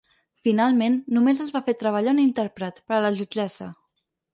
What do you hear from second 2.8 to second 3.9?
per a la jutgessa.